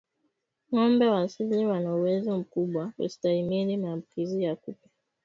Ngombe 0.73 1.07
wa 1.07 1.21
asili 1.21 1.65
wana 1.65 1.95
uwezo 1.95 2.37
mkubwa 2.37 2.91
kustahimili 2.97 3.77
maambukizi 3.77 4.43
ya 4.43 4.55
kupe 4.55 4.89